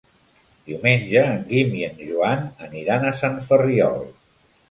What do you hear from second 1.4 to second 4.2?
Guim i en Joan aniran a Sant Ferriol.